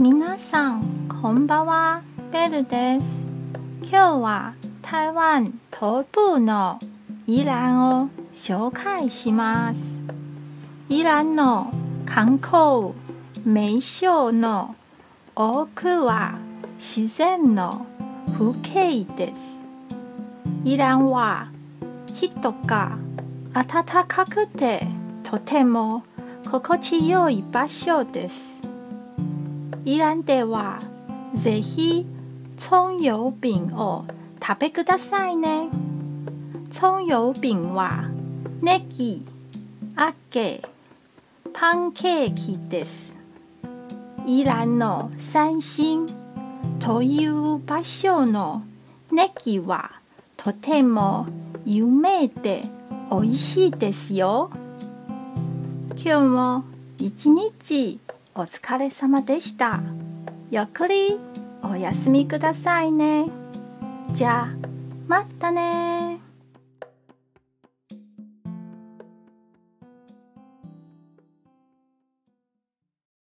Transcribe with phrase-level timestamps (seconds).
[0.00, 3.26] 皆さんこんばんはベルです。
[3.82, 6.78] 今日は台湾東部の
[7.26, 10.00] 宜蘭を紹介します。
[10.88, 11.72] 宜蘭の
[12.06, 12.94] 観光
[13.44, 14.76] 名所の
[15.34, 16.38] 多くは
[16.76, 17.84] 自然の
[18.38, 19.66] 風景です。
[20.64, 21.48] 宜蘭は
[22.14, 22.96] 人が
[23.52, 24.86] 暖かくて
[25.24, 26.04] とても
[26.48, 28.67] 心地よい場所です。
[29.88, 30.78] 宜蘭では
[31.34, 32.04] ぜひ
[32.58, 34.04] 葱油餅を
[34.38, 35.70] 食べくださいね。
[36.70, 38.10] 葱油餅は
[38.60, 39.24] ネギ、
[39.96, 40.60] 揚げ、
[41.54, 43.14] パンケーキです。
[44.26, 46.04] 宜蘭の三線
[46.80, 48.64] という場所の
[49.10, 49.92] ネギは
[50.36, 51.26] とても
[51.64, 52.60] 有名で
[53.10, 54.50] 美味しいですよ。
[55.96, 56.64] 今日も
[56.98, 57.98] 一日
[58.38, 59.80] お疲れ様でした。
[60.52, 61.18] ゆっくり
[61.60, 63.28] お休みくださいね。
[64.12, 64.48] じゃあ
[65.08, 65.97] またね